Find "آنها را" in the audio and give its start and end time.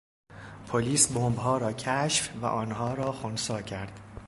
2.45-3.11